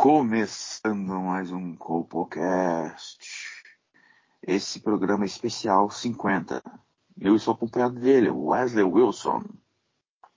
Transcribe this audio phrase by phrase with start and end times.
[0.00, 3.18] Começando mais um Compocast.
[4.40, 6.62] Esse programa especial 50.
[7.20, 9.42] Eu estou acompanhado dele, Wesley Wilson.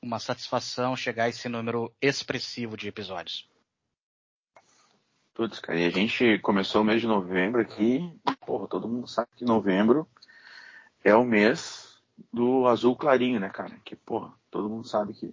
[0.01, 3.47] Uma satisfação chegar a esse número expressivo de episódios.
[5.35, 8.11] Putz, cara, e a gente começou o mês de novembro aqui.
[8.43, 10.09] Porra, todo mundo sabe que novembro
[11.03, 12.01] é o mês
[12.33, 13.79] do azul clarinho, né, cara?
[13.85, 15.31] Que, porra, todo mundo sabe que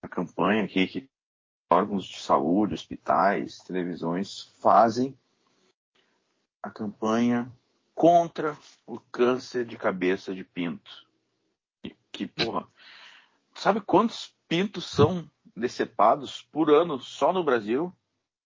[0.00, 1.10] a campanha aqui, que
[1.70, 5.18] órgãos de saúde, hospitais, televisões fazem
[6.62, 7.50] a campanha
[7.94, 11.06] contra o câncer de cabeça de pinto.
[11.82, 12.66] Que, que porra,
[13.54, 17.92] sabe quantos pintos são decepados por ano só no Brasil?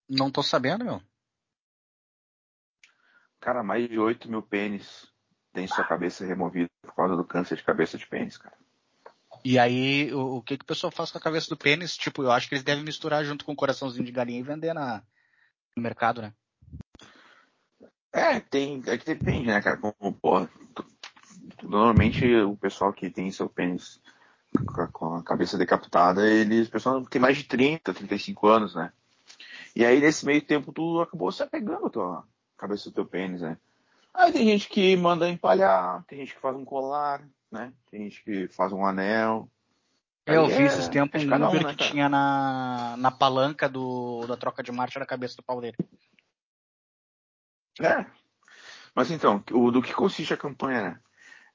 [0.08, 1.02] Não tô sabendo, meu.
[3.40, 5.10] Cara, mais de 8 mil pênis
[5.52, 8.56] tem sua cabeça removida por causa do câncer de cabeça de pênis, cara.
[9.44, 11.96] E aí, o, o que, que o pessoal faz com a cabeça do pênis?
[11.96, 14.74] Tipo, eu acho que eles devem misturar junto com o coraçãozinho de galinha e vender
[14.74, 15.02] na,
[15.76, 16.32] no mercado, né?
[18.12, 19.76] É, tem, é que depende, né, cara?
[19.76, 20.50] Como, porra,
[21.62, 24.00] normalmente o pessoal que tem seu pênis
[24.92, 28.92] com a cabeça decapitada, eles, o pessoal tem mais de 30, 35 anos, né?
[29.74, 32.24] E aí, nesse meio tempo, tu acabou se apegando a tua
[32.58, 33.56] cabeça do teu pênis, né?
[34.12, 37.72] Aí tem gente que manda empalhar, tem gente que faz um colar, né?
[37.90, 39.48] Tem gente que faz um anel.
[40.26, 43.10] Eu Aí vi é- esses tempos é um cada Uber né, que tinha na, na
[43.10, 45.76] palanca do, da troca de marcha na cabeça do pau dele.
[47.80, 48.06] É.
[48.94, 51.00] Mas então, o, do que consiste a campanha, né?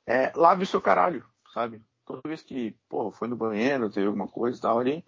[0.08, 1.82] É lave o seu caralho, sabe?
[2.06, 5.04] Toda vez que, pô, foi no banheiro, teve alguma coisa e tal ali,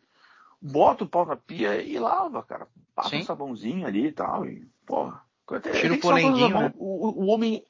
[0.61, 2.67] bota o pau na pia e lava, cara.
[2.95, 3.19] Passa Sim.
[3.19, 5.23] um sabãozinho ali e tal, e, porra.
[5.79, 6.73] Tira o polenguinho, né?
[6.75, 7.63] O- o homem,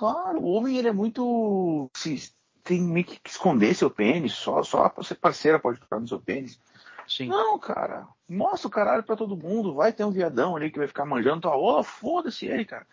[0.00, 2.32] claro, o homem ele é muito, se-
[2.64, 6.58] tem meio que esconder seu pênis, só, só ser parceira pode tocar no seu pênis.
[7.06, 7.26] Sim.
[7.26, 8.06] Não, cara.
[8.28, 9.74] Mostra o caralho pra todo mundo.
[9.74, 11.82] Vai ter um viadão ali que vai ficar manjando tua rola.
[11.82, 12.86] Foda-se ele, cara.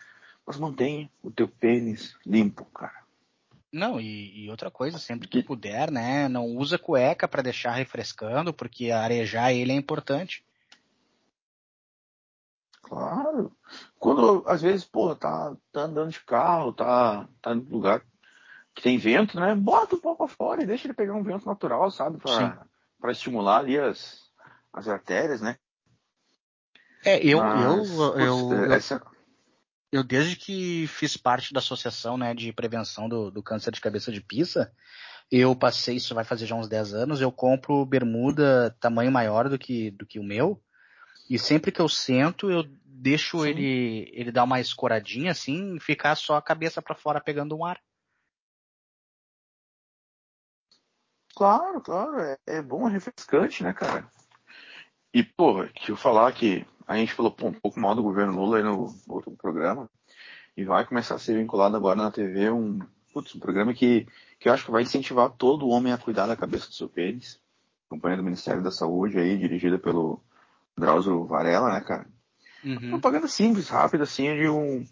[0.44, 2.98] Mas mantenha o teu pênis limpo, cara.
[3.72, 6.28] Não, e, e outra coisa, sempre que puder, né?
[6.28, 10.42] Não usa cueca pra deixar refrescando, porque arejar ele é importante.
[12.88, 13.52] Claro.
[13.98, 18.02] Quando, às vezes, pô, tá, tá andando de carro, tá, tá em lugar
[18.74, 19.54] que tem vento, né?
[19.54, 22.18] Bota o pau pra fora e deixa ele pegar um vento natural, sabe?
[22.18, 22.64] Pra,
[23.00, 24.30] pra estimular ali as,
[24.72, 25.58] as artérias, né?
[27.04, 29.02] É, eu, Mas, eu, eu, eu, essa,
[29.90, 34.12] eu desde que fiz parte da associação, né, de prevenção do, do câncer de cabeça
[34.12, 34.72] de pizza,
[35.30, 39.58] eu passei, isso vai fazer já uns 10 anos, eu compro bermuda tamanho maior do
[39.58, 40.62] que, do que o meu,
[41.28, 43.48] e sempre que eu sento, eu deixo Sim.
[43.48, 47.64] ele, ele dar uma escoradinha assim, e ficar só a cabeça pra fora pegando um
[47.64, 47.80] ar.
[51.36, 54.10] Claro, claro, é, é bom, é refrescante, né, cara?
[55.14, 58.34] E, porra, deixa eu falar que a gente falou pô, um pouco mal do governo
[58.34, 59.88] Lula aí no outro programa,
[60.56, 62.80] e vai começar a ser vinculado agora na TV um,
[63.12, 64.08] putz, um programa que,
[64.40, 67.40] que eu acho que vai incentivar todo homem a cuidar da cabeça do seu pênis.
[67.88, 70.20] Campanha do Ministério da Saúde aí, dirigida pelo
[70.78, 72.06] Drauzio Varela, né, cara?
[72.64, 72.90] Uhum.
[72.90, 74.84] Propaganda simples, rápida, assim, de um,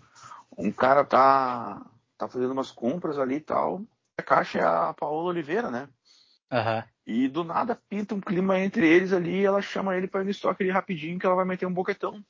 [0.56, 1.84] um cara tá,
[2.16, 3.82] tá fazendo umas compras ali e tal.
[4.18, 5.88] A caixa é a Paola Oliveira, né?
[6.50, 6.84] Aham.
[7.06, 10.24] E do nada pinta um clima entre eles ali e ela chama ele pra ir
[10.24, 12.24] no estoque ali rapidinho que ela vai meter um boquetão.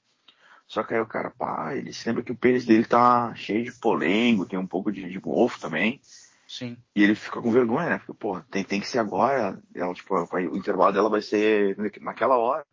[0.67, 3.65] Só que aí o cara, pá, ele se lembra que o pênis dele tá cheio
[3.65, 6.01] de polengo, tem um pouco de, de mofo também.
[6.47, 6.77] Sim.
[6.95, 7.99] E ele fica com vergonha, né?
[7.99, 9.61] Porque, pô, tem, tem que ser agora.
[9.75, 12.65] Ela, tipo, vai- o intervalo dela vai ser naquela hora.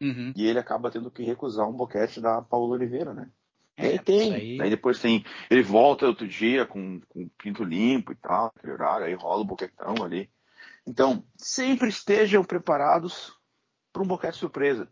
[0.00, 0.32] Uhum.
[0.36, 3.30] E ele acaba tendo que recusar um boquete da Paula Oliveira, né?
[3.76, 4.60] É, aí tem.
[4.60, 5.24] aí- depois tem.
[5.50, 9.46] Ele volta outro dia com, com pinto limpo e tal, aquele horário, aí rola o
[9.46, 10.30] boquetão ali.
[10.86, 13.34] Então, sempre estejam preparados
[13.92, 14.88] para um boquete surpresa.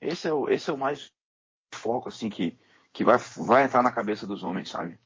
[0.00, 1.12] Esse é o, esse é o mais
[1.74, 2.58] foco, assim, que,
[2.92, 4.98] que vai, vai entrar na cabeça dos homens, sabe?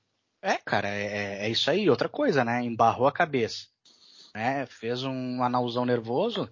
[0.43, 1.89] É, cara, é, é isso aí.
[1.89, 2.63] Outra coisa, né?
[2.63, 3.67] Embarrou a cabeça.
[4.35, 4.67] Né?
[4.67, 6.49] Fez um analzão nervoso.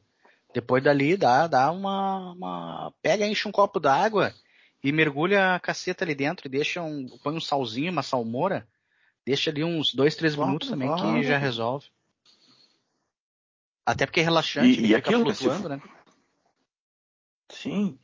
[0.55, 2.95] Depois dali dá, dá uma, uma.
[3.03, 4.33] Pega, enche um copo d'água
[4.83, 7.07] e mergulha a caceta ali dentro e deixa um.
[7.25, 8.67] Põe um salzinho, uma salmoura.
[9.27, 11.87] Deixa ali uns dois, três minutos também que já resolve.
[13.85, 15.83] Até porque é relaxante, E- ele e fica se- flutuando, né?
[17.51, 17.99] Sim.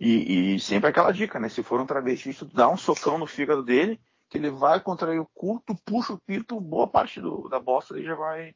[0.00, 1.48] E, e, sempre aquela dica, né?
[1.48, 4.00] Se for um travesti, tu dá um socão no fígado dele,
[4.30, 7.98] que ele vai contrair o cu, tu puxa o pito, boa parte do, da bosta
[7.98, 8.54] e já vai.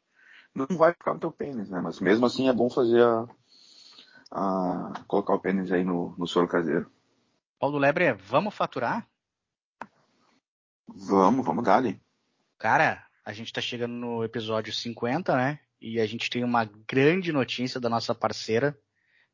[0.55, 1.81] Não vai ficar no teu pênis, né?
[1.81, 3.27] Mas mesmo assim é bom fazer a.
[4.31, 6.91] a colocar o pênis aí no, no soro caseiro.
[7.59, 9.09] Paulo Lebre, vamos faturar?
[10.87, 12.01] Vamos, vamos dar ali.
[12.59, 15.61] Cara, a gente tá chegando no episódio 50, né?
[15.81, 18.79] E a gente tem uma grande notícia da nossa parceira,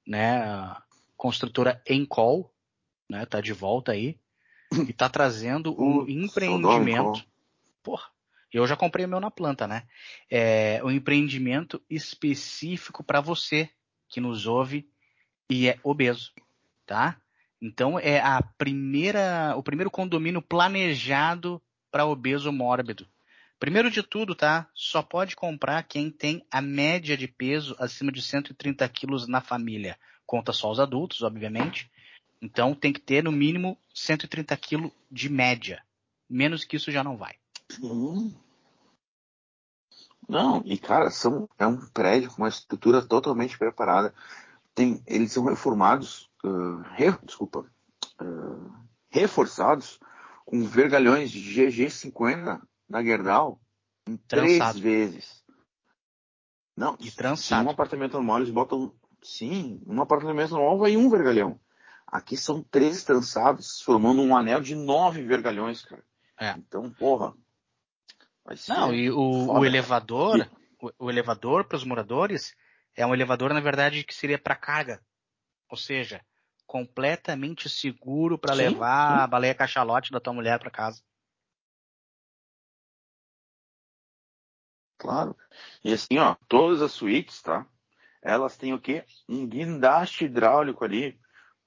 [0.07, 0.43] né?
[0.43, 0.83] A
[1.17, 2.55] construtora Encol,
[3.11, 3.27] né?
[3.27, 4.19] Tá de volta aí.
[4.73, 7.25] E tá trazendo o um empreendimento.
[7.83, 8.09] Porra,
[8.57, 9.83] eu já comprei o meu na planta, né?
[10.31, 13.69] É um empreendimento específico para você
[14.09, 14.89] que nos ouve
[15.51, 16.33] e é obeso,
[16.87, 17.21] tá?
[17.61, 21.61] Então é a primeira, o primeiro condomínio planejado
[21.91, 23.07] para obeso mórbido.
[23.59, 24.69] Primeiro de tudo, tá?
[24.73, 29.99] Só pode comprar quem tem a média de peso acima de 130 quilos na família.
[30.25, 31.91] Conta só os adultos, obviamente.
[32.41, 35.83] Então tem que ter no mínimo 130 quilos de média.
[36.31, 37.35] Menos que isso já não vai.
[37.81, 38.35] Hum.
[40.29, 44.13] Não, e cara, são, é um prédio com uma estrutura totalmente preparada.
[44.75, 47.65] Tem, eles são reformados, uh, re, desculpa,
[48.21, 48.73] uh,
[49.11, 49.99] reforçados
[50.45, 53.61] com vergalhões de GG50 na Gerdau
[54.07, 55.45] em três vezes.
[56.77, 57.67] Não, e trançado.
[57.67, 58.93] um apartamento normal eles botam,
[59.23, 61.59] sim, um apartamento normal vai um vergalhão.
[62.07, 66.05] Aqui são três trançados, formando um anel de nove vergalhões, cara.
[66.39, 66.53] É.
[66.53, 67.35] Então, porra.
[68.69, 70.51] Não, e o, o elevador, e...
[70.85, 72.55] o, o, elevador para os moradores
[72.95, 75.03] é um elevador, na verdade, que seria para carga.
[75.71, 76.25] Ou seja,
[76.67, 79.23] completamente seguro para levar sim.
[79.23, 81.03] a baleia cachalote da tua mulher para casa.
[84.99, 85.37] Claro.
[85.85, 87.67] E assim, ó, todas as suítes, tá?
[88.21, 89.05] Elas têm o quê?
[89.29, 91.19] Um guindaste hidráulico ali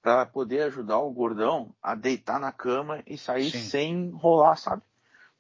[0.02, 3.60] para poder ajudar o gordão a deitar na cama e sair Sim.
[3.60, 4.84] sem rolar, sabe?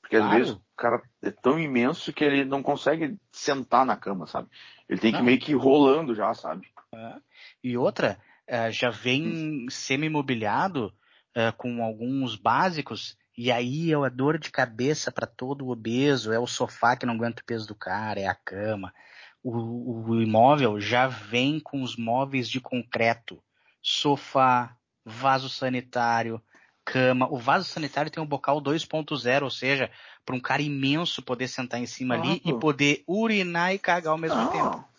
[0.01, 0.31] Porque claro.
[0.31, 4.50] às vezes o cara é tão imenso que ele não consegue sentar na cama, sabe?
[4.89, 5.25] Ele tem que não.
[5.25, 6.68] meio que ir rolando já, sabe?
[6.94, 7.15] É.
[7.63, 10.94] E outra, é, já vem semi-mobiliado
[11.33, 16.39] é, com alguns básicos e aí é a dor de cabeça para todo obeso, é
[16.39, 18.94] o sofá que não aguenta o peso do cara, é a cama.
[19.42, 23.42] O, o imóvel já vem com os móveis de concreto
[23.81, 26.42] sofá, vaso sanitário,
[26.85, 27.27] cama.
[27.31, 29.89] O vaso sanitário tem um bocal 2.0, ou seja,
[30.25, 34.17] para um cara imenso poder sentar em cima ali e poder urinar e cagar ao
[34.17, 34.51] mesmo não.
[34.51, 34.91] tempo.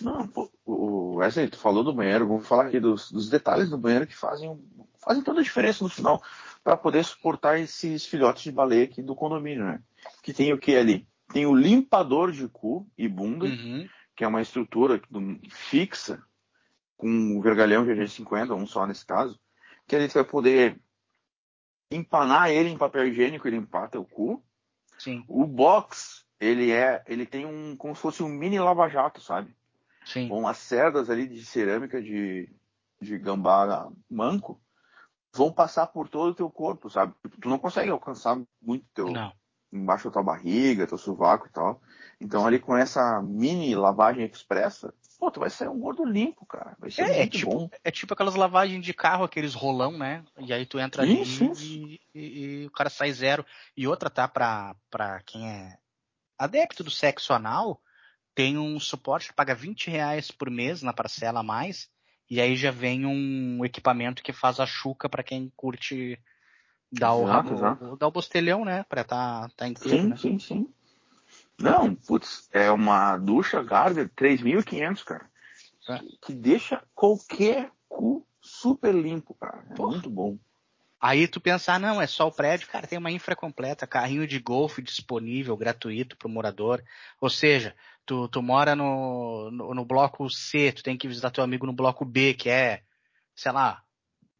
[0.00, 0.28] Não,
[0.64, 4.14] o Wesley, tu falou do banheiro, vamos falar aqui dos, dos, detalhes do banheiro que
[4.14, 4.58] fazem,
[5.02, 6.22] fazem toda a diferença no final
[6.62, 9.80] para poder suportar esses filhotes de baleia aqui do condomínio, né?
[10.22, 11.08] Que tem o que ali?
[11.32, 13.88] Tem o limpador de cu e bunda, uhum.
[14.14, 15.00] que é uma estrutura
[15.50, 16.22] fixa
[16.96, 19.38] com o vergalhão GG50, um só nesse caso,
[19.86, 20.80] que a gente vai poder
[21.90, 24.44] empanar ele em papel higiênico e limpar teu cu.
[24.98, 25.24] Sim.
[25.28, 29.54] O box, ele é, ele tem um, como se fosse um mini lava-jato, sabe?
[30.04, 30.28] Sim.
[30.28, 32.48] Com as cerdas ali de cerâmica de,
[33.00, 34.60] de gambá manco,
[35.34, 37.14] vão passar por todo o teu corpo, sabe?
[37.40, 39.32] Tu não consegue alcançar muito teu, não.
[39.72, 41.80] embaixo da tua barriga, teu sovaco e tal.
[42.20, 46.76] Então ali com essa mini lavagem expressa, Pô, tu vai sair um gordo limpo, cara.
[46.78, 47.70] Vai ser é, é tipo, bom.
[47.82, 50.22] É tipo aquelas lavagens de carro, aqueles rolão, né?
[50.38, 52.20] E aí tu entra ali isso, e, e,
[52.62, 53.44] e, o cara sai zero.
[53.76, 54.28] E outra, tá?
[54.28, 55.78] Pra, pra quem é
[56.38, 57.80] adepto do sexo anal,
[58.34, 61.88] tem um suporte que paga 20 reais por mês na parcela a mais.
[62.28, 66.20] E aí já vem um equipamento que faz a chuca para quem curte
[66.92, 67.84] dar exato, o, exato.
[67.92, 68.84] o, dar o bostelhão, né?
[68.84, 70.16] Pra tá, tá inteiro, sim, né?
[70.16, 70.74] Sim, sim,
[71.58, 75.30] não, putz, é uma ducha Garver 3.500, cara.
[75.88, 76.00] É.
[76.20, 79.64] Que deixa qualquer cu super limpo, cara.
[79.70, 79.92] É Porra.
[79.92, 80.38] muito bom.
[81.00, 84.26] Aí tu pensar, ah, não, é só o prédio, cara, tem uma infra completa, carrinho
[84.26, 86.82] de golfe disponível, gratuito pro morador.
[87.20, 91.44] Ou seja, tu, tu mora no, no, no bloco C, tu tem que visitar teu
[91.44, 92.82] amigo no bloco B, que é,
[93.34, 93.82] sei lá,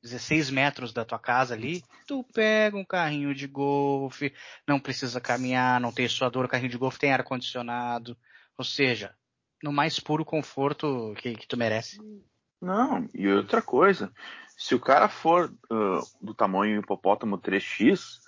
[0.06, 4.32] 16 metros da tua casa ali, tu pega um carrinho de golfe,
[4.66, 8.16] não precisa caminhar, não tem suador, o carrinho de golfe tem ar-condicionado,
[8.56, 9.14] ou seja,
[9.62, 11.98] no mais puro conforto que, que, tu merece.
[12.60, 14.12] Não, e outra coisa,
[14.56, 18.20] se o cara for uh, do tamanho hipopótamo 3x,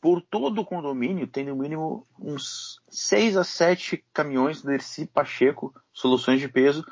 [0.00, 5.74] por todo o condomínio tem no mínimo uns 6 a 7 caminhões do Erci Pacheco,
[5.92, 6.84] soluções de peso,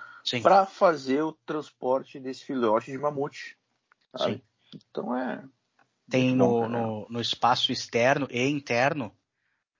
[0.43, 3.57] para fazer o transporte desse filhote de mamute.
[4.17, 4.35] Sabe?
[4.35, 4.43] Sim.
[4.91, 5.45] Então é.
[6.11, 9.17] Tem no, no, no, espaço externo e interno,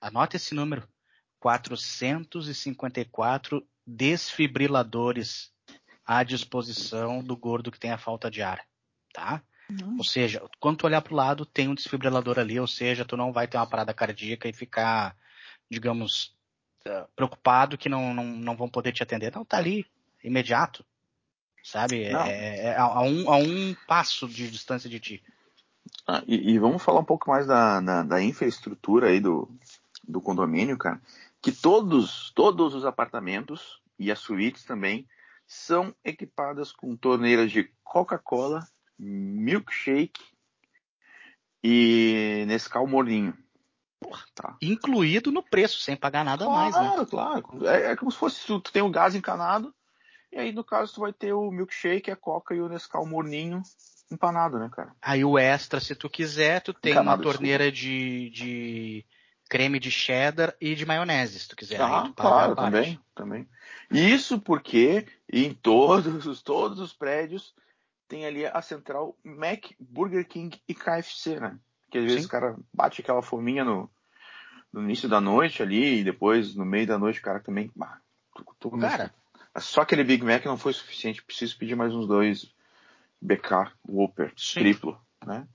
[0.01, 0.87] anota esse número:
[1.39, 5.53] 454 desfibriladores
[6.05, 8.65] à disposição do gordo que tem a falta de ar,
[9.13, 9.43] tá?
[9.69, 9.97] Uhum.
[9.97, 13.15] Ou seja, quando tu olhar para o lado, tem um desfibrilador ali, ou seja, tu
[13.15, 15.15] não vai ter uma parada cardíaca e ficar,
[15.69, 16.35] digamos,
[16.85, 19.33] eh, preocupado que não, não, não vão poder te atender.
[19.33, 19.85] Não, tá ali,
[20.23, 20.85] imediato,
[21.63, 22.03] sabe?
[22.03, 25.23] É, é, é, a, um, a um passo de distância de ti.
[26.05, 29.49] Ah, e, e, vamos falar um pouco mais da, da, da, infraestrutura aí do,
[30.05, 31.01] do condomínio, cara.
[31.41, 35.07] Que todos, todos os apartamentos e as suítes também
[35.47, 38.67] são equipadas com torneiras de Coca-Cola,
[38.97, 40.21] milkshake
[41.63, 43.37] e Nescau Morninho.
[44.35, 44.57] Tá.
[44.61, 47.05] Incluído no preço, sem pagar nada claro, mais, né?
[47.09, 47.67] Claro, claro.
[47.67, 49.73] É, é como se fosse tu, tu tem o gás encanado,
[50.33, 53.61] e aí no caso tu vai ter o milkshake, a coca e o Nescau morninho
[54.11, 54.95] empanado, né, cara?
[55.01, 59.05] Aí o extra, se tu quiser, tu tem encanado, uma torneira de, de
[59.49, 61.81] creme de cheddar e de maionese, se tu quiser.
[61.81, 63.47] Ah, tu claro, também, também.
[63.91, 67.53] Isso porque em todos, todos os prédios
[68.07, 71.59] tem ali a central Mac, Burger King e KFC, né?
[71.89, 72.27] Que às vezes Sim.
[72.27, 73.89] o cara bate aquela fominha no,
[74.71, 77.71] no início da noite ali e depois no meio da noite o cara também.
[77.79, 77.97] Ah,
[78.35, 79.13] tô, tô cara,
[79.59, 82.51] só aquele Big Mac não foi suficiente, preciso pedir mais uns dois
[83.21, 84.59] BK Whopper Sim.
[84.61, 85.47] triplo, né?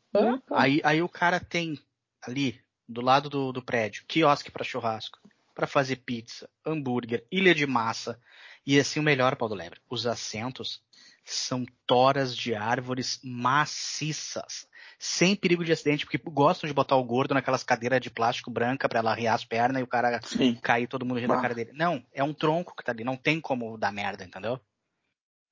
[0.52, 1.78] Aí, aí o cara tem
[2.22, 5.18] ali do lado do, do prédio quiosque para churrasco,
[5.54, 8.20] para fazer pizza, hambúrguer, ilha de massa
[8.64, 10.82] e assim o melhor, Paulo Lebre, os assentos
[11.24, 14.67] são toras de árvores maciças
[14.98, 18.88] sem perigo de acidente, porque gostam de botar o gordo naquelas cadeiras de plástico branca
[18.88, 20.56] para ela arriar as pernas e o cara Sim.
[20.56, 21.70] cair todo mundo rindo da cara dele.
[21.72, 24.60] Não, é um tronco que tá ali, não tem como dar merda, entendeu?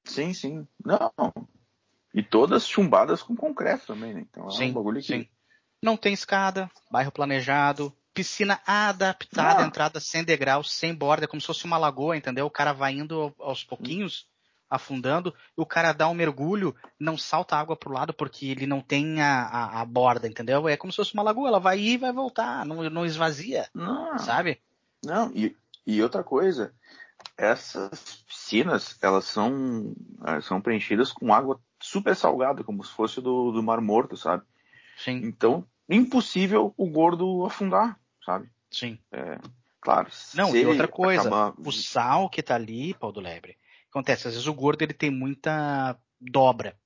[0.05, 0.67] Sim, sim.
[0.85, 1.13] Não.
[2.13, 4.27] E todas chumbadas com concreto também, né?
[4.29, 5.07] Então é sim, um bagulho que...
[5.07, 5.29] Sim.
[5.83, 9.67] Não tem escada, bairro planejado, piscina adaptada, ah.
[9.67, 12.47] entrada sem degrau, sem borda, como se fosse uma lagoa, entendeu?
[12.47, 14.27] O cara vai indo aos pouquinhos
[14.69, 19.21] afundando, o cara dá um mergulho, não salta água pro lado porque ele não tem
[19.21, 20.69] a, a, a, borda, entendeu?
[20.69, 23.69] É como se fosse uma lagoa, ela vai ir e vai voltar, não, não esvazia,
[23.75, 24.19] não.
[24.19, 24.61] sabe?
[25.05, 25.57] Não, e,
[25.87, 26.75] e outra coisa,
[27.37, 29.95] essas piscinas, elas são,
[30.25, 34.43] elas são preenchidas com água super salgada, como se fosse do, do Mar Morto, sabe?
[34.97, 35.21] Sim.
[35.25, 38.49] Então, impossível o gordo afundar, sabe?
[38.71, 38.99] Sim.
[39.13, 39.39] É,
[39.81, 40.09] claro.
[40.35, 41.55] Não, e outra coisa, acabar...
[41.59, 43.57] o sal que tá ali, Paulo Lebre,
[43.97, 44.29] acontece?
[44.29, 46.77] Às vezes o gordo ele tem muita dobra.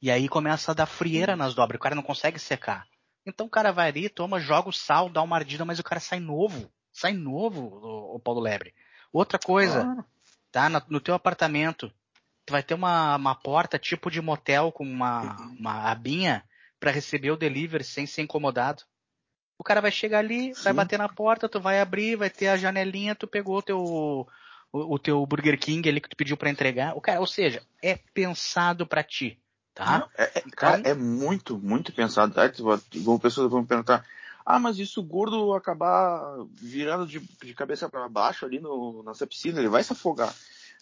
[0.00, 2.86] E aí começa a dar frieira nas dobras, o cara não consegue secar.
[3.26, 6.00] Então o cara vai ali, toma, joga o sal, dá uma ardida, mas o cara
[6.00, 6.72] sai novo.
[6.92, 8.74] Sai novo, o, o Paulo Lebre.
[9.12, 10.04] Outra coisa, ah.
[10.50, 10.68] tá?
[10.68, 11.92] No, no, teu apartamento,
[12.46, 16.44] tu vai ter uma, uma porta tipo de motel com uma, uma abinha
[16.80, 18.84] para receber o delivery sem ser incomodado.
[19.58, 20.62] O cara vai chegar ali, Sim.
[20.62, 24.26] vai bater na porta, tu vai abrir, vai ter a janelinha, tu pegou o teu
[24.72, 26.96] o, o teu Burger King ali que tu pediu para entregar.
[26.96, 29.38] O cara, ou seja, é pensado para ti,
[29.74, 30.00] tá?
[30.00, 32.34] Não, é, é, cara, então é muito, muito pensado.
[33.02, 34.04] Vão pessoas vão me perguntar,
[34.44, 39.26] ah, mas isso o gordo acabar virando de, de cabeça para baixo ali no, nessa
[39.26, 40.34] piscina, ele vai se afogar.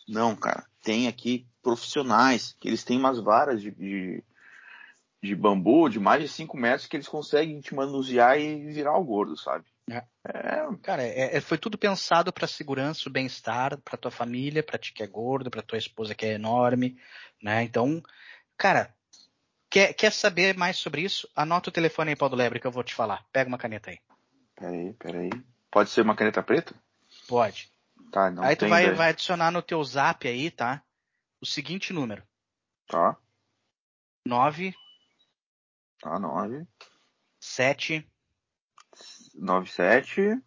[0.09, 4.23] Não, cara, tem aqui profissionais que eles têm umas varas de, de,
[5.21, 9.05] de bambu de mais de 5 metros que eles conseguem te manusear e virar o
[9.05, 9.64] gordo, sabe?
[9.88, 10.02] É.
[10.83, 14.93] Cara, é, é, foi tudo pensado para segurança, o bem-estar, para tua família, para ti
[14.93, 17.00] que é gordo, para tua esposa que é enorme,
[17.40, 17.62] né?
[17.62, 18.02] Então,
[18.57, 18.93] cara,
[19.71, 21.28] quer, quer saber mais sobre isso?
[21.37, 23.25] Anota o telefone aí, Paulo Lebre, que eu vou te falar.
[23.33, 24.00] Pega uma caneta aí.
[24.57, 25.31] Peraí, peraí.
[25.71, 26.75] Pode ser uma caneta preta?
[27.28, 27.71] Pode.
[28.11, 30.83] Tá, não aí tu vai, vai adicionar no teu zap aí, tá?
[31.40, 32.23] O seguinte número.
[32.88, 33.16] Tá.
[34.26, 34.75] 9.
[36.00, 36.66] Tá, 9.
[37.38, 38.07] 7.
[39.37, 40.43] 97.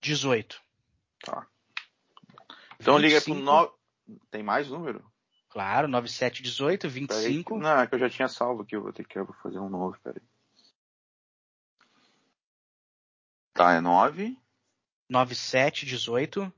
[0.00, 0.62] 18.
[1.24, 1.46] Tá.
[2.80, 3.00] Então 25.
[3.00, 3.72] liga pro 9.
[4.30, 5.04] Tem mais número?
[5.48, 7.58] Claro, 9718, 25.
[7.58, 9.70] Peraí, não, é que eu já tinha salvo aqui, eu vou ter que fazer um
[9.70, 10.22] novo, peraí.
[13.54, 14.38] Tá, é 9.
[15.08, 16.52] 9718.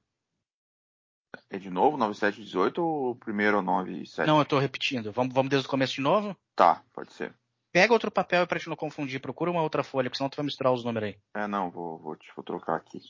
[1.51, 4.27] É de novo 9718 ou primeiro 97?
[4.27, 5.13] Não, eu tô repetindo.
[5.13, 6.37] Vamos, vamos desde o começo de novo?
[6.57, 7.33] Tá, pode ser.
[7.79, 9.21] Pega outro papel pra gente não confundir.
[9.21, 11.19] Procura uma outra folha, porque senão tu vai misturar os números aí.
[11.33, 13.01] É, não, vou, vou, vou trocar aqui.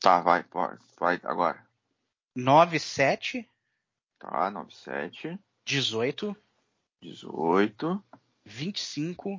[0.00, 0.42] Tá, vai,
[0.98, 1.62] vai agora.
[2.34, 3.46] 97.
[4.18, 5.38] Tá, 97.
[5.66, 6.34] 18.
[7.02, 8.02] 18.
[8.42, 9.38] 25.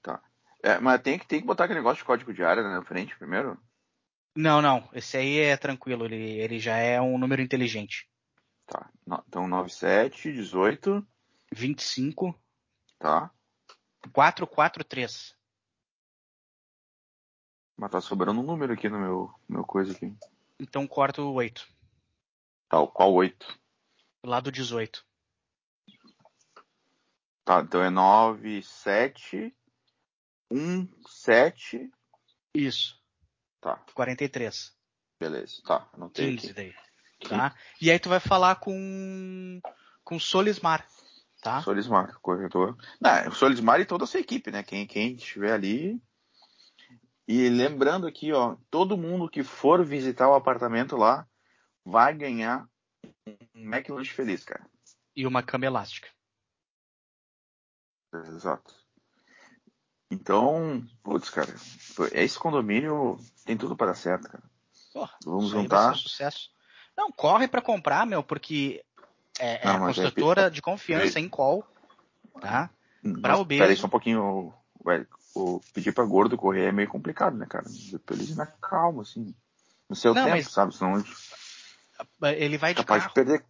[0.00, 0.22] Tá.
[0.62, 3.14] É, mas tem que, tem que botar aquele negócio de código de área na frente
[3.18, 3.58] primeiro?
[4.34, 4.88] Não, não.
[4.94, 6.06] Esse aí é tranquilo.
[6.06, 8.08] Ele, ele já é um número inteligente.
[8.64, 8.88] Tá.
[9.28, 11.06] Então 97, 18.
[11.52, 12.39] 25.
[13.00, 13.30] Tá.
[14.12, 15.34] 443.
[17.76, 20.14] Mas tá sobrando um número aqui no meu, meu coisa aqui.
[20.58, 21.66] Então corta o 8.
[22.68, 23.58] Tá, qual 8?
[24.22, 25.04] Lá do 18.
[27.42, 29.56] Tá, então é 9, 7,
[30.50, 31.90] 1, 7.
[32.54, 33.02] Isso.
[33.62, 34.76] Tá, 43.
[35.18, 35.62] beleza.
[35.64, 36.54] Tá, anotei 15 aqui.
[36.54, 36.74] daí.
[37.28, 37.56] Tá?
[37.80, 39.60] E aí tu vai falar com
[40.04, 40.86] com Solismar,
[41.40, 41.62] tá?
[41.62, 42.76] Solismar, corretor.
[43.00, 44.62] Não, o Solismar e toda a sua equipe, né?
[44.62, 46.00] Quem, quem estiver ali.
[47.26, 51.26] E lembrando aqui, ó, todo mundo que for visitar o apartamento lá
[51.84, 52.68] vai ganhar
[53.26, 54.68] um McLanche feliz, cara.
[55.14, 56.08] E uma cama elástica.
[58.12, 58.74] Exato.
[60.10, 61.54] Então, putz, cara,
[62.12, 64.42] esse condomínio tem tudo para dar certo, cara.
[64.92, 65.94] Porra, Vamos juntar.
[65.94, 66.50] sucesso.
[66.96, 68.84] Não, corre pra comprar, meu, porque
[69.40, 71.64] é, é Não, é- construtora de confiança em call,
[72.40, 72.70] tá?
[73.22, 73.62] Pra Mas, obeso.
[73.62, 74.52] Peraí só um pouquinho,
[74.84, 75.06] velho.
[75.34, 77.64] O pedir pra gordo correr é meio complicado, né, cara?
[78.04, 79.34] Pra eles ir na calma, assim.
[79.88, 80.74] No seu Não, tempo, mas- sabe?
[80.74, 81.12] Senão gente
[82.36, 83.08] Ele vai é de capaz carro.
[83.08, 83.44] de perder.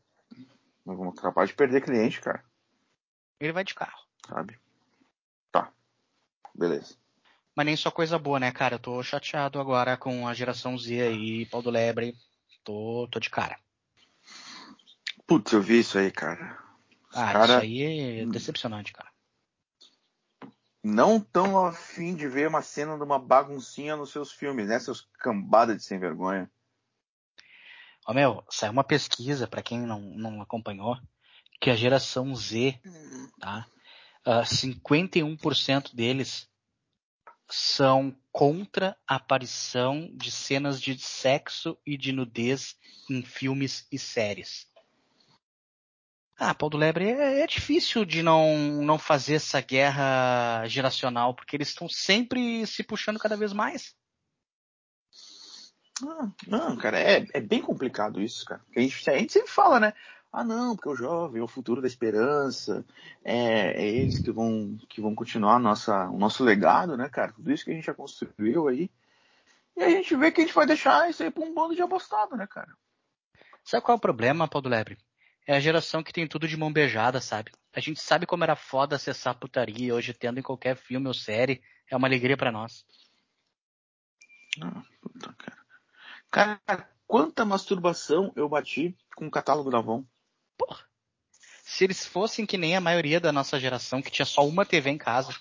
[1.21, 2.45] Capaz de perder cliente, cara.
[3.39, 4.07] Ele vai de carro.
[4.29, 4.59] Sabe?
[5.51, 5.71] Tá.
[6.55, 6.95] Beleza.
[7.57, 8.75] Mas nem só coisa boa, né, cara?
[8.77, 12.15] Eu tô chateado agora com a geração Z aí, pau do lebre.
[12.65, 13.59] Tô, tô de cara.
[15.31, 16.59] Putz, eu vi isso aí, cara.
[17.13, 17.83] Ah, cara isso aí
[18.23, 19.09] é decepcionante, cara.
[20.83, 24.81] não tão afim de ver uma cena de uma baguncinha nos seus filmes, né?
[24.81, 26.51] Seus cambada de sem vergonha.
[28.09, 30.99] Ó, meu, saiu uma pesquisa, pra quem não, não acompanhou,
[31.61, 32.81] que a geração Z,
[33.39, 33.69] tá?
[34.27, 36.51] Ah, 51% deles
[37.49, 42.77] são contra a aparição de cenas de sexo e de nudez
[43.09, 44.69] em filmes e séries.
[46.43, 51.69] Ah, Paulo Lebre, é, é difícil de não, não fazer essa guerra geracional, porque eles
[51.69, 53.95] estão sempre se puxando cada vez mais.
[56.03, 58.63] Ah, não, cara, é, é bem complicado isso, cara.
[58.65, 59.93] Porque a gente, a gente sempre fala, né?
[60.33, 62.87] Ah, não, porque o jovem é o futuro da esperança,
[63.23, 67.33] é, é eles que vão, que vão continuar nossa, o nosso legado, né, cara?
[67.33, 68.91] Tudo isso que a gente já construiu aí.
[69.77, 71.83] E a gente vê que a gente vai deixar isso aí pra um bando de
[71.83, 72.75] abostado, né, cara?
[73.63, 74.97] Sabe qual é o problema, Paulo Lebre?
[75.47, 77.51] É a geração que tem tudo de mão beijada, sabe?
[77.73, 81.15] A gente sabe como era foda acessar a putaria hoje tendo em qualquer filme ou
[81.15, 82.85] série é uma alegria pra nós.
[84.61, 85.61] Ah, puta, cara.
[86.31, 90.05] Cara, quanta masturbação eu bati com o catálogo da Avon.
[90.57, 90.85] Porra.
[91.65, 94.91] Se eles fossem que nem a maioria da nossa geração, que tinha só uma TV
[94.91, 95.35] em casa,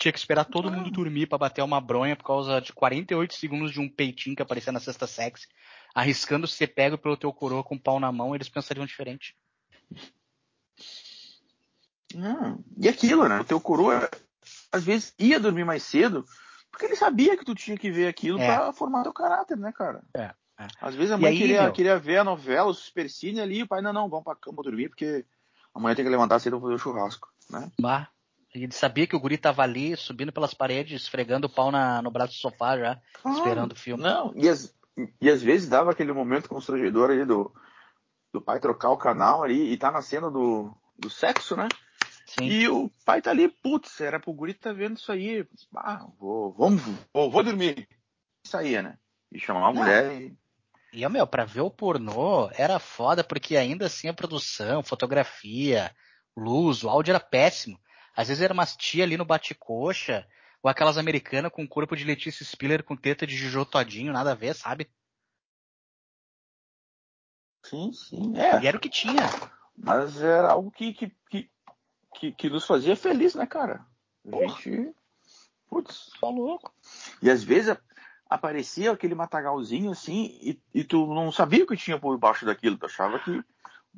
[0.00, 3.72] tinha que esperar todo mundo dormir pra bater uma bronha por causa de 48 segundos
[3.72, 5.46] de um peitinho que aparecia na sexta sexy,
[5.94, 9.36] arriscando ser pego pelo teu coroa com o pau na mão, eles pensariam diferente.
[12.16, 13.40] Ah, e aquilo, né?
[13.40, 14.08] O teu coroa,
[14.72, 16.24] às vezes, ia dormir mais cedo,
[16.70, 18.46] porque ele sabia que tu tinha que ver aquilo É.
[18.46, 20.02] pra formar teu caráter, né, cara?
[20.14, 20.66] É, é.
[20.80, 21.72] Às vezes a mãe aí, queria, meu?
[21.72, 24.62] queria ver a novela, o Supercine ali, e o pai, não, não, vamos pra cama
[24.62, 25.24] dormir, porque
[25.74, 27.70] amanhã tem que levantar cedo pra fazer o churrasco, né?
[27.80, 28.08] Bah.
[28.54, 32.10] Ele sabia que o guri tava ali, subindo pelas paredes, esfregando o pau na, no
[32.10, 34.02] braço do sofá já, esperando o filme.
[34.02, 34.72] Não, e, às-
[35.20, 37.52] e às vezes dava aquele momento constrangedor ali do,
[38.32, 41.68] do pai trocar o canal ali e tá na cena do, do sexo, né?
[42.26, 42.46] Sim.
[42.46, 45.46] E o pai tá ali, putz, era pro guri tá vendo isso aí.
[45.76, 46.80] Ah, vou, vamos,
[47.12, 47.88] vou, vou dormir.
[48.46, 48.96] Isso aí, né?
[49.32, 49.80] E chamar a Não.
[49.82, 50.36] mulher e.
[50.92, 55.92] E, meu, pra ver o pornô era foda, porque ainda assim a produção, fotografia,
[56.36, 57.76] luz, o áudio era péssimo.
[58.16, 60.26] Às vezes era umas tia ali no bate-coxa,
[60.62, 64.34] ou aquelas americanas com corpo de Letícia Spiller com teta de Jojo Todinho, nada a
[64.34, 64.88] ver, sabe?
[67.64, 68.38] Sim, sim.
[68.38, 69.22] É, E era o que tinha.
[69.76, 71.50] mas era algo que, que, que,
[72.14, 73.84] que, que nos fazia feliz, né, cara?
[74.26, 74.46] A Porra.
[74.48, 74.94] gente.
[75.68, 76.10] Putz.
[76.20, 76.72] Só louco.
[77.22, 77.76] E às vezes
[78.28, 82.76] aparecia aquele matagalzinho assim, e, e tu não sabia o que tinha por baixo daquilo.
[82.76, 83.42] Tu achava que,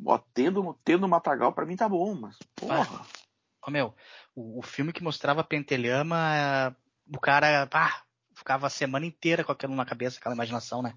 [0.04, 3.04] ó, tendo, tendo matagal pra mim tá bom, mas, porra.
[3.66, 3.94] Ó, meu,
[4.34, 6.76] o, o filme que mostrava Pentelhama,
[7.12, 8.02] o cara, pá,
[8.34, 10.94] ficava a semana inteira com aquilo na cabeça, aquela imaginação, né?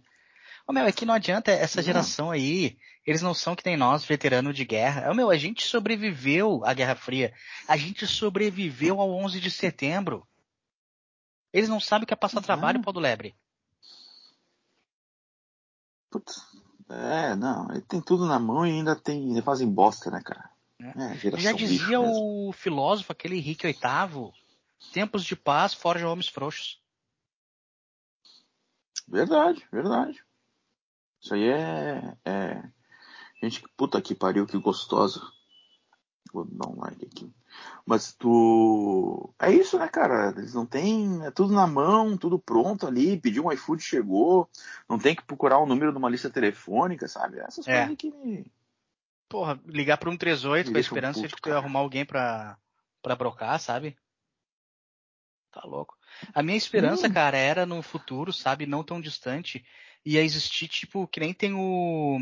[0.68, 2.78] Ô, meu, é que não adianta, essa geração aí,
[3.08, 5.10] eles não são que nem nós, veteranos de guerra.
[5.10, 7.34] Ô, meu, a gente sobreviveu à Guerra Fria.
[7.68, 10.28] A gente sobreviveu ao 11 de setembro.
[11.52, 12.44] Eles não sabem o que é passar Uhum.
[12.44, 13.36] trabalho, Paulo Lebre.
[16.12, 16.40] Putz.
[16.88, 20.52] É, não, ele tem tudo na mão e ainda tem, ainda fazem bosta, né, cara?
[20.82, 21.28] É.
[21.28, 24.32] É, Já dizia o filósofo, aquele Henrique VIII,
[24.94, 26.82] tempos de paz forjam homens frouxos.
[29.08, 30.24] Verdade, verdade.
[31.22, 32.64] Isso aí é, é.
[33.42, 35.22] Gente, puta que pariu, que gostosa.
[36.32, 37.34] Vou dar um like aqui.
[37.86, 39.34] Mas tu.
[39.40, 40.30] É isso, né, cara?
[40.38, 41.26] Eles não têm.
[41.26, 43.20] É tudo na mão, tudo pronto ali.
[43.20, 44.48] Pediu um iFood, chegou.
[44.88, 47.40] Não tem que procurar o número de uma lista telefônica, sabe?
[47.40, 47.80] Essas É.
[47.80, 48.52] coisas que me.
[49.30, 52.04] Porra, ligar pro 138 com a deixa um esperança puto, de que ia arrumar alguém
[52.04, 52.58] pra,
[53.02, 53.96] pra brocar, sabe?
[55.52, 55.96] Tá louco.
[56.34, 57.14] A minha esperança, Hum.
[57.14, 59.64] cara, era no futuro, sabe, não tão distante,
[60.06, 62.18] ia existir, tipo, que nem tem o,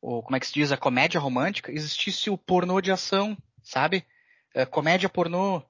[0.00, 4.06] o como é que se diz, a comédia romântica, existisse o pornô de ação, sabe?
[4.54, 5.62] É, comédia pornô,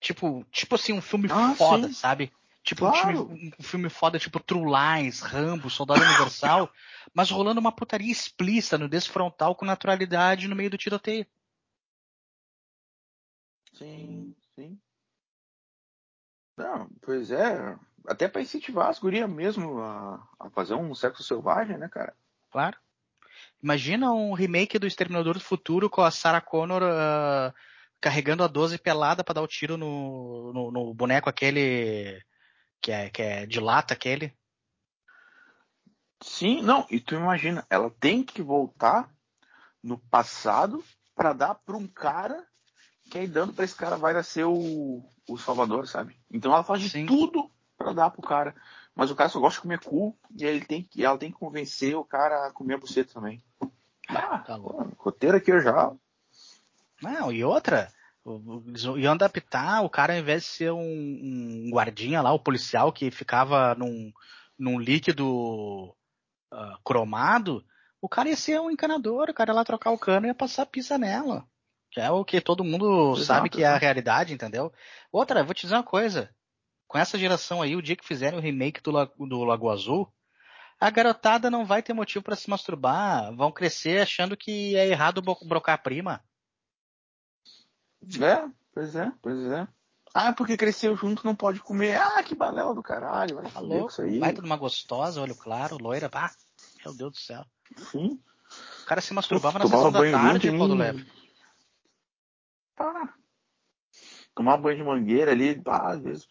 [0.00, 1.92] tipo, tipo assim, um filme Ah, foda, sim.
[1.92, 2.32] sabe?
[2.64, 3.28] Tipo um, Claro.
[3.28, 6.72] time- um filme foda, tipo True Lies, Rambo, Soldado Universal,
[7.14, 11.26] mas rolando uma putaria explícita no desfrontal com naturalidade no meio do tiroteio.
[13.74, 14.78] Sim, sim.
[16.56, 17.76] Não, pois é.
[18.06, 22.14] Até pra incentivar as gurias mesmo a, a fazer um sexo selvagem, né, cara?
[22.50, 22.78] Claro.
[23.62, 27.52] Imagina um remake do Exterminador do Futuro com a Sarah Connor ah,
[28.00, 32.22] carregando a 12 pelada pra dar o tiro no, no, no boneco aquele
[32.84, 34.30] que é, que é de lata aquele.
[36.20, 39.08] Sim, não, e tu imagina, ela tem que voltar
[39.82, 42.46] no passado pra dar pra um cara
[43.10, 46.14] que aí dando pra esse cara vai ser o, o salvador, sabe?
[46.30, 47.06] Então ela faz de Sim.
[47.06, 48.54] tudo pra dar pro cara.
[48.94, 51.38] Mas o cara só gosta de comer cu e ele tem que, ela tem que
[51.38, 53.42] convencer o cara a comer a buceta também.
[54.08, 54.94] Ah, Tá louco.
[54.98, 55.90] roteiro aqui eu já.
[57.00, 57.90] Não, e outra,
[58.66, 62.92] eles iam adaptar o cara ao invés de ser um, um guardinha lá, o policial
[62.92, 64.12] que ficava num,
[64.58, 65.94] num líquido
[66.52, 67.64] ah, cromado,
[68.00, 70.34] o cara ia ser um encanador, o cara ia lá trocar o cano e ia
[70.34, 71.46] passar pizza nela.
[71.90, 74.72] Que é o que todo mundo Exato, sabe que é a realidade, entendeu?
[75.12, 76.34] Outra, vou te dizer uma coisa.
[76.88, 80.12] Com essa geração aí, o dia que fizerem o remake do, La- do Lago Azul,
[80.80, 83.34] a garotada não vai ter motivo pra se masturbar.
[83.36, 86.22] Vão crescer achando que é errado bro- brocar a prima.
[88.22, 89.68] É, pois é, pois é.
[90.12, 91.96] Ah, porque cresceu junto não pode comer.
[92.00, 94.18] Ah, que balela do caralho, vai Tá isso aí.
[94.20, 96.08] Vai tudo uma gostosa, olho claro, loira.
[96.12, 96.30] Ah,
[96.84, 97.44] meu Deus do céu.
[97.90, 98.20] Sim.
[98.82, 100.78] O cara se masturbava na sessão da tarde, Paulo hein?
[100.78, 101.12] Leve.
[102.78, 103.12] Ah,
[104.34, 106.28] tomar banho de mangueira ali, pá, às vezes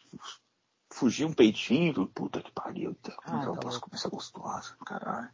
[0.89, 3.95] fugir um peitinho, puta que pariu, tá, como é que Ah, eu tá posso comer
[3.95, 5.29] essa gostosa, caralho.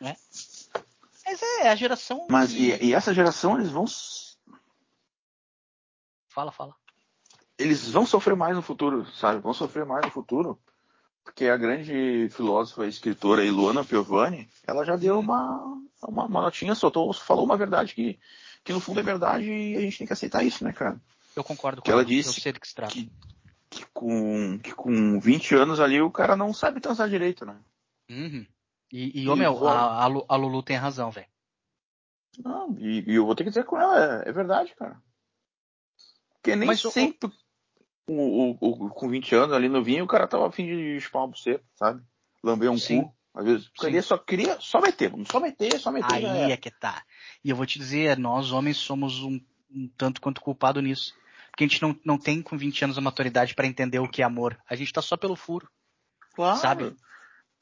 [0.00, 2.26] Mas é, a geração.
[2.30, 3.86] Mas que- e, e essa geração, eles vão
[6.32, 6.74] Fala, fala.
[7.58, 9.40] eles vão sofrer mais no futuro, sabe?
[9.40, 10.58] Vão sofrer mais no futuro,
[11.22, 15.62] porque a grande filósofa e escritora Luana Piovani, ela já deu uma,
[16.02, 18.18] uma, uma notinha, soltou, falou uma verdade que,
[18.64, 21.00] que no fundo é verdade e a gente tem que aceitar isso, né, cara?
[21.36, 22.92] Eu concordo com Que ela Eu disse sei do que se trata.
[22.92, 23.10] que,
[23.70, 27.60] que, com, que com 20 anos ali o cara não sabe transar direito, né?
[28.10, 28.46] Uhum.
[28.90, 31.26] E, e E ô meu, a, a Lulu tem razão, velho.
[32.42, 35.00] Não, e, e eu vou ter que dizer com ela, é, é verdade, cara.
[36.42, 37.30] Porque nem Mas sempre
[38.08, 41.28] o, o, o- com 20 anos ali novinho, o cara tava afim de chupar uma
[41.28, 42.02] buceta, sabe?
[42.42, 43.02] Lamber um Sim.
[43.02, 43.14] cu.
[43.34, 46.12] Às vezes queria, só queria só meter, só meter, só meter.
[46.12, 47.02] Aí é que tá.
[47.42, 51.14] E eu vou te dizer, nós homens somos um, um tanto quanto culpado nisso.
[51.50, 54.20] Porque a gente não, não tem com 20 anos a maturidade pra entender o que
[54.20, 54.58] é amor.
[54.68, 55.66] A gente tá só pelo furo.
[56.34, 56.58] Claro.
[56.58, 56.96] sabe?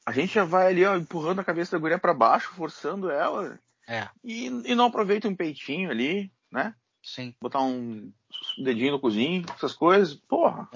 [0.05, 3.59] A gente já vai ali, ó, empurrando a cabeça da guria pra baixo, forçando ela.
[3.87, 6.73] É, E, e não aproveita um peitinho ali, né?
[7.03, 7.33] Sim.
[7.41, 8.11] Botar um
[8.57, 10.13] dedinho no cozinho, essas coisas.
[10.15, 10.67] Porra.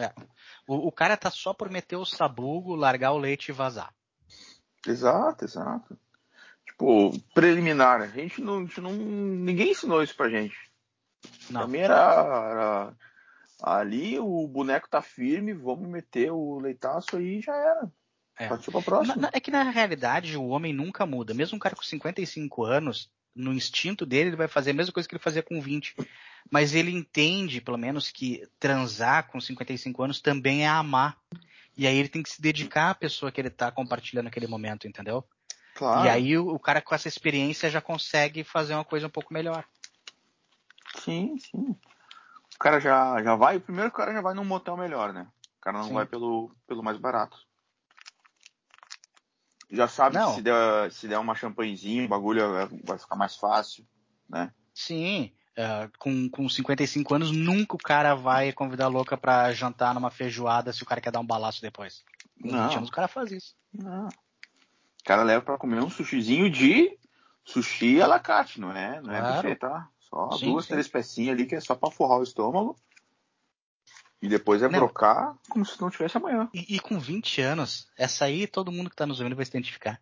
[0.67, 3.93] O, o cara tá só por meter o sabugo, largar o leite e vazar.
[4.87, 5.97] Exato, exato.
[6.65, 8.01] Tipo, preliminar.
[8.01, 8.91] A gente não, a gente não.
[8.91, 10.55] Ninguém ensinou isso pra gente.
[11.47, 11.67] Pra Não.
[11.67, 12.93] mim era, era-
[13.61, 17.91] Ali o boneco tá firme, vamos meter o leitaço aí e já era.
[18.37, 18.47] É.
[18.49, 19.15] Partiu pra Na- próxima.
[19.15, 21.33] na- é que na realidade o homem nunca muda.
[21.33, 25.07] Mesmo um cara com 55 anos, no instinto dele, ele vai fazer a mesma coisa
[25.07, 25.95] que ele fazia com 20.
[26.49, 31.17] Mas ele entende, pelo menos, que transar com 55 anos também é amar.
[31.77, 34.87] E aí ele tem que se dedicar à pessoa que ele tá compartilhando naquele momento,
[34.87, 35.23] entendeu?
[35.75, 36.05] Claro.
[36.05, 39.33] E aí o, o cara com essa experiência já consegue fazer uma coisa um pouco
[39.33, 39.65] melhor.
[41.03, 41.75] Sim, sim.
[42.55, 45.27] O cara já, já vai, primeiro o cara já vai num motel melhor, né?
[45.57, 45.93] O cara não Sim.
[45.93, 47.37] vai pelo, pelo mais barato.
[49.71, 50.29] Já sabe Não.
[50.29, 53.85] que se der, se der uma champanhezinha, o bagulho é- vai ficar mais fácil,
[54.29, 54.51] né?
[54.73, 59.93] Sim, é, com, com 55 anos, nunca o cara vai convidar a louca pra jantar
[59.93, 62.03] numa feijoada se o cara quer dar um balaço depois.
[62.41, 62.77] Com 20 Não.
[62.77, 63.55] anos o cara faz isso.
[63.73, 64.07] Não.
[64.07, 66.97] O cara leva pra comer um sushizinho de
[67.43, 68.95] sushi à la carte, não é?
[69.01, 69.25] Não Claro.
[69.25, 69.87] é buffet, tá?
[69.99, 70.71] Só Sim, duas, sim.
[70.73, 72.75] três pecinhas ali que é só pra forrar o estômago.
[74.25, 74.79] E depois é Não.
[74.79, 76.49] brocar como se não tivesse amanhã.
[76.51, 79.51] E, e com 20 anos, essa aí todo mundo que tá nos ouvindo vai se
[79.51, 80.01] identificar.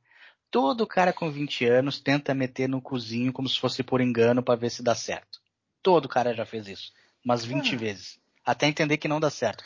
[0.49, 4.55] Todo cara com 20 anos tenta meter no cozinho como se fosse por engano pra
[4.55, 5.39] ver se dá certo.
[5.81, 6.93] Todo cara já fez isso.
[7.25, 7.77] Umas 20 Ah.
[7.77, 8.17] vezes.
[8.45, 9.61] Até entender que não dá certo.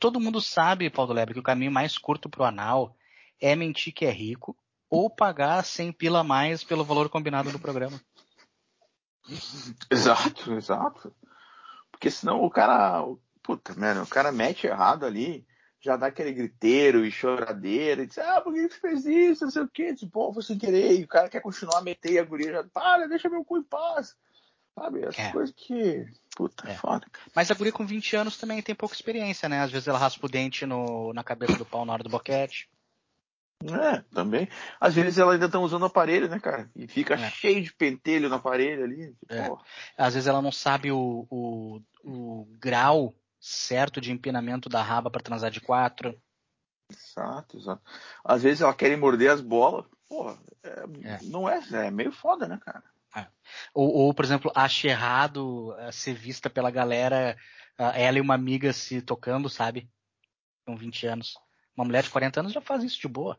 [0.00, 2.96] Todo mundo sabe, Paulo Lebre, que o caminho mais curto pro anal
[3.40, 4.56] é mentir que é rico
[4.90, 8.00] ou pagar 100 pila a mais pelo valor combinado do programa.
[9.90, 11.14] Exato, exato.
[11.92, 13.04] Porque senão o cara.
[13.42, 15.44] Puta, mano, o cara mete errado ali,
[15.80, 19.44] já dá aquele griteiro e choradeira, e diz, ah, por que você fez isso?
[19.44, 21.82] Não sei o quê, diz, pô, foi sem querer, e o cara quer continuar a
[21.82, 24.14] meter e a guria já, para, deixa meu cu em paz.
[24.74, 25.00] Sabe?
[25.04, 25.32] Essas É.
[25.32, 26.06] coisas que.
[26.34, 26.74] Puta, é.
[26.76, 27.06] Foda.
[27.36, 29.60] Mas a guria com 20 anos também tem pouca experiência, né?
[29.60, 32.70] Às vezes ela raspa o dente no, na cabeça do pau na hora do boquete.
[33.64, 34.48] É, também.
[34.80, 36.70] Às vezes ela ainda estão usando o aparelho, né, cara?
[36.74, 37.30] E fica É.
[37.30, 39.14] cheio de pentelho no aparelho ali.
[39.28, 39.50] É.
[39.96, 45.20] Às vezes ela não sabe o, o, o grau certo de empinamento da raba para
[45.22, 46.16] transar de quatro.
[46.88, 47.82] exato, exato.
[48.24, 49.84] Às vezes ela quer morder as bolas.
[50.08, 51.18] Porra, é, É.
[51.22, 52.84] não é, é meio foda, né, cara?
[53.74, 57.36] Ou, ou, por exemplo, acha errado eh, ser vista pela galera,
[57.76, 59.90] ela e uma amiga se tocando, sabe?
[60.64, 61.34] Com 20 anos.
[61.76, 63.38] Uma mulher de 40 anos já faz isso de boa,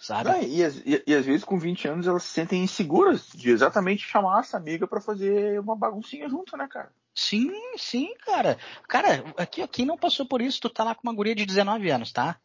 [0.00, 0.30] sabe?
[0.30, 3.50] Não, e, às- e- e às vezes com 20 anos elas se sentem inseguras de
[3.50, 6.92] exatamente chamar essa amiga pra fazer uma baguncinha junto, né, cara?
[7.18, 8.56] Sim, sim, cara.
[8.86, 11.90] Cara, aqui, quem não passou por isso, tu tá lá com uma guria de 19
[11.90, 12.38] anos, tá?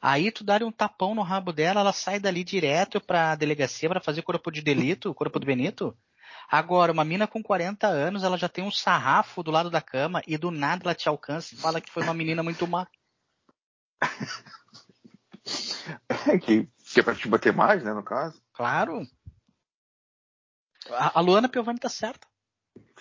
[0.00, 4.00] Aí tu dá um tapão no rabo dela, ela sai dali direto pra delegacia pra
[4.00, 5.98] fazer corpo de delito, corpo do Benito.
[6.48, 10.22] Agora, uma mina com 40 anos, ela já tem um sarrafo do lado da cama
[10.24, 12.86] e do nada ela te alcança e fala que foi uma menina muito má.
[16.08, 18.40] É, que, que é pra te bater mais, né, no caso.
[18.52, 19.04] Claro.
[20.88, 22.28] A, a Luana Piovani tá certa.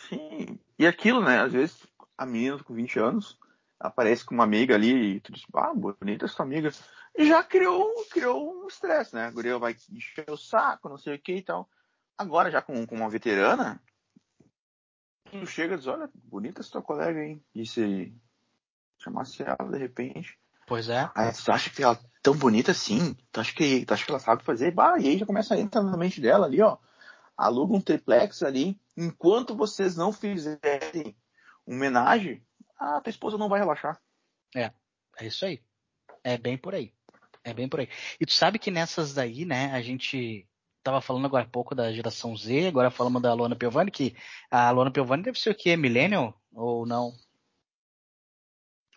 [0.10, 0.60] Sim.
[0.80, 1.86] E aquilo, né, às vezes
[2.18, 3.38] a menina com 20 anos
[3.78, 6.72] aparece com uma amiga ali e tu diz, ah, bonita tua amiga.
[7.18, 9.26] E já criou, criou um estresse, né?
[9.26, 11.70] A guria vai encher o saco, não sei o que e tal.
[12.18, 13.82] Agora, já com, com uma veterana,
[15.30, 17.44] tu chega e diz, olha, bonita essa tua colega, hein?
[17.54, 18.13] E se
[19.00, 20.39] chamasse ela de repente.
[20.65, 21.10] Pois é.
[21.15, 23.15] Aí tu acha que ela é tão bonita assim?
[23.32, 24.72] Tu acha que, tu acha que ela sabe fazer?
[24.72, 26.78] Bah, e aí já começa a entrar na mente dela ali, ó.
[27.36, 28.80] Aluga um triplex ali.
[29.02, 31.16] Enquanto vocês não fizerem
[31.66, 32.46] homenagem,
[32.78, 33.98] a tua esposa não vai relaxar.
[35.18, 35.64] É isso aí.
[36.22, 36.94] É bem por aí.
[37.42, 37.88] É bem por aí.
[38.20, 40.46] E tu sabe que nessas daí, né, a gente
[40.84, 44.18] tava falando agora há pouco da geração Z, agora falamos da Luana Piovani, que
[44.52, 45.78] a Luana Piovani deve ser o quê?
[45.78, 46.38] Millennial?
[46.52, 47.14] Ou não?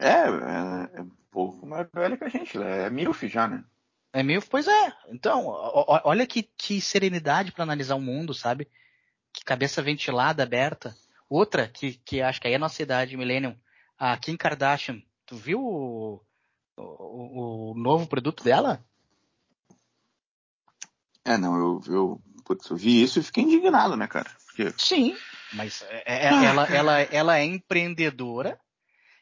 [0.00, 3.64] É, é, é um pouco mais velha que a gente, é milf já, né?
[4.12, 4.92] É meio, pois é.
[5.08, 5.46] Então,
[6.04, 8.68] olha que, que serenidade para analisar o mundo, sabe?
[9.44, 10.96] Cabeça ventilada, aberta.
[11.28, 13.56] Outra, que, que acho que aí é a nossa idade, Millennium,
[13.98, 15.02] a Kim Kardashian.
[15.26, 16.20] Tu viu o,
[16.76, 18.84] o, o novo produto dela?
[21.24, 24.30] É, não, eu, eu, putz, eu vi isso e fiquei indignado, né, cara?
[24.46, 25.16] Porque, Sim.
[25.52, 26.78] Mas é- é- Ah, ela, cara.
[26.78, 28.58] ela, ela é empreendedora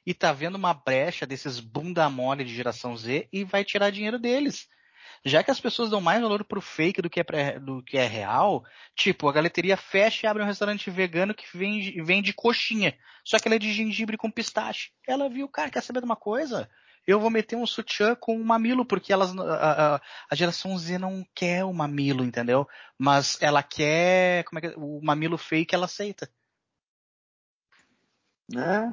[0.07, 4.19] e tá vendo uma brecha desses bunda mole de geração Z e vai tirar dinheiro
[4.19, 4.69] deles.
[5.25, 7.99] Já que as pessoas dão mais valor pro fake do que é, pré- do que
[7.99, 8.65] é real,
[8.97, 12.97] tipo, a galeteria fecha e abre um restaurante vegano que vende, vende coxinha.
[13.25, 14.93] Só que ela é de gengibre com pistache.
[15.07, 16.71] Ela viu, cara, quer saber de uma coisa?
[17.07, 20.97] Eu vou meter um sutiã com um mamilo, porque elas, a, a- a geração Z
[20.99, 22.67] não quer o mamilo, entendeu?
[22.99, 24.75] Mas ela quer, como é que é?
[24.77, 26.31] o mamilo fake ela aceita.
[28.57, 28.91] É.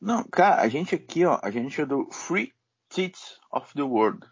[0.00, 2.52] Não, cara, a gente aqui, ó, a gente é do Free
[2.90, 4.26] Tits of the World.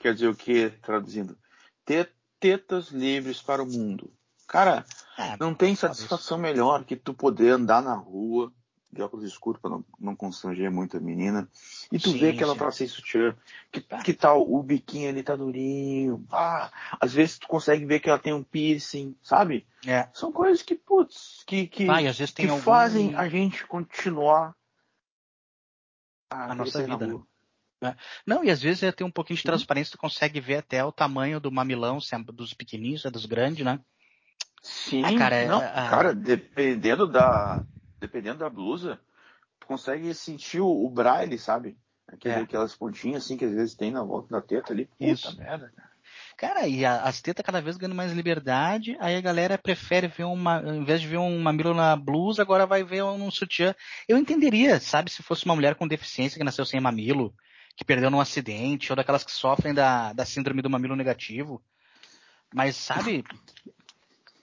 [0.00, 1.36] Quer dizer o que, traduzindo?
[1.84, 2.08] Te-
[2.40, 4.12] Tetas livres para o mundo.
[4.46, 4.84] Cara,
[5.16, 8.52] É, não tem satisfação melhor que tu poder andar na rua
[8.92, 11.48] de óculos escuros para não, não constranger muito a menina
[11.90, 13.34] e tu Sim, vê que ela tá sem sutiã,
[13.72, 14.02] que, Tá.
[14.02, 18.18] que tal o biquinho ali tá durinho, ah, às vezes tu consegue ver que ela
[18.18, 19.66] tem um piercing, sabe?
[19.86, 20.08] É.
[20.12, 21.86] São coisas que, putz, que, que,
[22.36, 22.62] que algum...
[22.62, 24.54] fazem a gente continuar
[26.30, 27.20] A querer nossa vida,
[27.90, 27.98] rua.
[28.26, 30.92] Não, e às vezes é ter um pouquinho de transparência, tu consegue ver até o
[30.92, 33.80] tamanho do mamilão, se é dos pequenininhos, é dos grandes, né?
[34.62, 37.62] Sim, Ah, cara, não, a- cara, dependendo da,
[38.00, 38.98] dependendo da blusa,
[39.60, 41.76] tu consegue sentir o, o braille, sabe?
[42.08, 42.38] Aquele, É.
[42.40, 44.86] Aquelas pontinhas assim que às vezes tem na volta da teta ali.
[44.86, 45.36] Puta Isso.
[45.36, 45.94] merda, cara.
[46.36, 50.24] Cara, e a- as tetas cada vez ganhando mais liberdade, aí a galera prefere ver
[50.24, 53.74] uma, ao invés de ver um mamilo na blusa, agora vai ver um sutiã.
[54.08, 57.34] Eu entenderia, sabe, se fosse uma mulher com deficiência que nasceu sem mamilo,
[57.76, 61.62] que perdeu num acidente, ou daquelas que sofrem da, da síndrome do mamilo negativo.
[62.52, 63.24] Mas, sabe,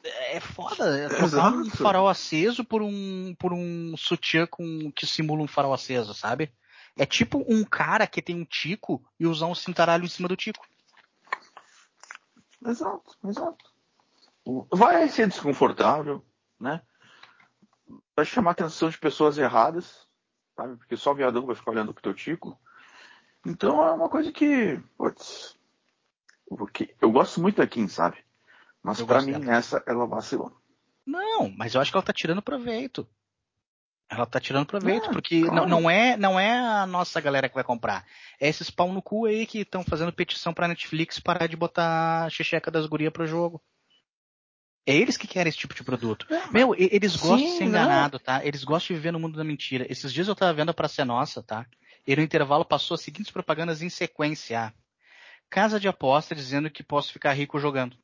[0.04, 1.10] é foda.
[1.10, 6.14] Trocar um farol aceso por um, por um sutiã com, que simula um farol aceso,
[6.14, 6.52] sabe?
[6.98, 10.36] É tipo um cara que tem um tico e usar um cintaralho em cima do
[10.36, 10.66] tico.
[12.66, 13.72] Exato, exato.
[14.72, 16.26] Vai ser desconfortável,
[16.60, 16.82] né?
[18.16, 20.08] Vai chamar a atenção de pessoas erradas,
[20.56, 20.76] sabe?
[20.78, 22.60] Porque só viadão vai ficar olhando pro teu tico.
[23.46, 25.58] Então é uma coisa que, putz,
[26.48, 28.18] porque eu gosto muito da Kim, sabe?
[28.84, 29.46] Mas gosto mim, dela.
[29.46, 30.56] nessa, ela vacilou.
[31.06, 33.08] Não, mas eu acho que ela tá tirando proveito.
[34.10, 35.56] Ela tá tirando proveito, É, porque claro.
[35.56, 38.06] não, não é não é a nossa galera que vai comprar.
[38.40, 42.26] É esses pau no cu aí que estão fazendo petição pra Netflix parar de botar
[42.26, 43.62] a xixeca das gurias pro jogo.
[44.86, 46.26] É eles que querem esse tipo de produto.
[46.52, 47.70] Meu, e- eles gostam de ser não.
[47.70, 48.44] enganados, tá?
[48.46, 49.86] Eles gostam de viver no mundo da mentira.
[49.90, 51.66] Esses dias eu tava vendo a Pra Ser Nossa, tá?
[52.06, 54.74] E no intervalo passou as seguintes propagandas em sequência.
[55.50, 57.98] Casa de aposta dizendo que posso ficar rico jogando.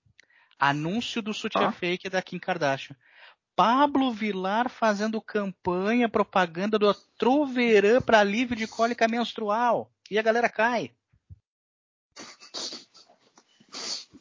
[0.60, 1.72] Anúncio do sutiã Ah.
[1.72, 2.96] fake da Kim Kardashian.
[3.56, 9.92] Pablo Vilar fazendo campanha, propaganda do Troverã para alívio de cólica menstrual.
[10.12, 10.92] E a galera cai.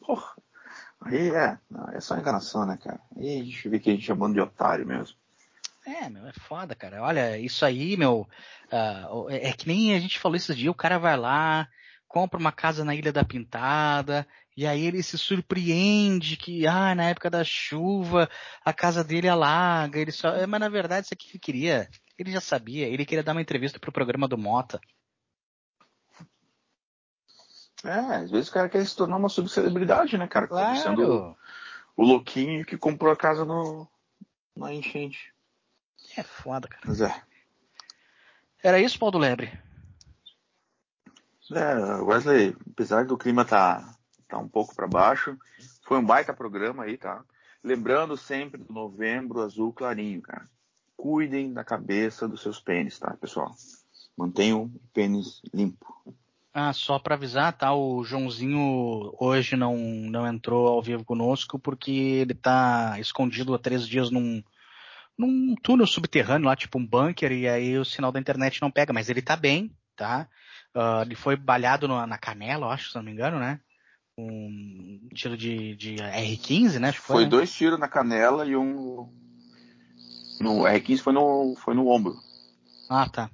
[0.01, 0.35] Porra.
[1.01, 2.99] Aí é, não, é só enganação, né, cara?
[3.15, 5.15] Aí a gente vê que a gente é bando de otário mesmo.
[5.87, 7.01] É, meu, é foda, cara.
[7.01, 8.27] Olha, isso aí, meu,
[8.69, 11.65] ah, é que nem a gente falou esses dias, o cara vai lá,
[12.09, 17.05] compra uma casa na Ilha da Pintada, e aí ele se surpreende que, ah, na
[17.05, 18.29] época da chuva,
[18.65, 21.89] a casa dele alaga, ele só, é, mas na verdade isso aqui que ele queria,
[22.19, 24.81] ele já sabia, ele queria dar uma entrevista pro programa do Mota.
[27.85, 30.47] É, às vezes o cara quer se tornar uma subcelebridade, né, cara?
[30.75, 31.37] Sendo Claro.
[31.95, 33.87] o louquinho que comprou a casa no,
[34.53, 35.36] na enchente.
[36.15, 36.83] É foda, cara.
[36.85, 37.21] Mas é.
[38.63, 39.51] Era isso, Paulo Lebre?
[41.51, 43.95] É, Wesley, apesar do clima tá,
[44.27, 45.37] tá um pouco para baixo,
[45.87, 47.23] foi um baita programa aí, tá?
[47.63, 50.45] Lembrando sempre do novembro azul clarinho, cara.
[50.95, 53.55] Cuidem da cabeça dos seus pênis, tá, pessoal?
[54.17, 55.85] Mantenham o pênis limpo.
[56.53, 57.73] Ah, só pra avisar, tá?
[57.73, 63.87] O Joãozinho hoje não, não entrou ao vivo conosco porque ele tá escondido há três
[63.87, 64.43] dias num,
[65.17, 68.93] num túnel subterrâneo lá, tipo um bunker, e aí o sinal da internet não pega,
[68.93, 70.27] mas ele tá bem, tá?
[70.73, 73.59] Ah, ele foi balhado na, na canela, eu acho, se não me engano, né?
[74.17, 76.89] Um tiro de, de R15, né?
[76.89, 77.29] Acho que Foi né?
[77.29, 79.11] dois tiros na canela e um
[80.39, 82.15] no R15 foi no foi no ombro.
[82.89, 83.29] Ah, tá.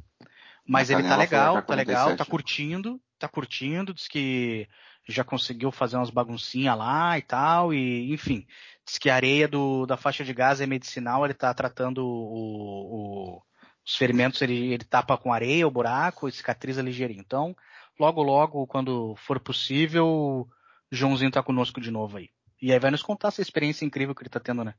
[0.67, 2.29] Mas Na ele tá foi legal, tá legal, tá K-47.
[2.29, 4.67] curtindo, tá curtindo, diz que
[5.07, 8.47] já conseguiu fazer umas baguncinhas lá e tal, e enfim,
[8.85, 13.37] diz que a areia do, da faixa de gás é medicinal, ele tá tratando o,
[13.37, 13.43] o-
[13.85, 17.21] os ferimentos, ele, ele tapa com areia o buraco e cicatriza ligeirinho.
[17.21, 17.55] Então,
[17.99, 20.47] logo logo, quando for possível,
[20.91, 22.29] Joãozinho tá conosco de novo aí.
[22.61, 24.73] E aí vai nos contar essa experiência incrível que ele tá tendo, né?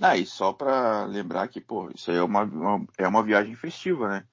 [0.00, 3.54] Ah, e só pra lembrar que, pô, isso aí é uma, uma- é uma viagem
[3.56, 4.26] festiva, né?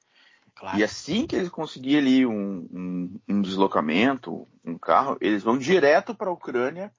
[0.56, 0.78] Claro.
[0.78, 6.16] E assim que eles conseguirem ali um, um, um deslocamento, um carro, eles vão direto
[6.16, 6.94] para a Ucrânia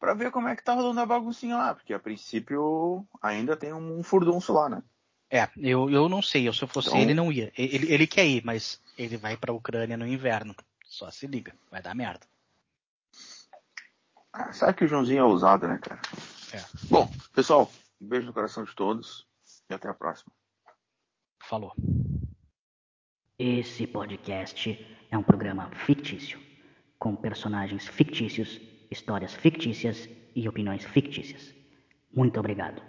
[0.00, 3.72] para ver como é que tá rolando a baguncinha lá, porque a princípio ainda tem
[3.72, 4.82] um furdunço lá, né?
[5.30, 7.52] É, eu, eu não sei, eu, se eu fosse Então- ele não ia.
[7.56, 10.54] Ele, ele quer ir, mas ele vai pra Ucrânia no inverno.
[10.84, 12.26] Só se liga, vai dar merda.
[14.32, 16.00] Ah, sabe que o Joãozinho é ousado, né, cara?
[16.52, 16.64] É.
[16.90, 19.26] Bom, pessoal, um beijo no coração de todos
[19.70, 20.32] e até a próxima.
[21.40, 21.74] Falou.
[23.40, 26.40] Esse podcast é um programa fictício,
[26.98, 31.54] com personagens fictícios, histórias fictícias e opiniões fictícias.
[32.12, 32.82] Muito obrigado.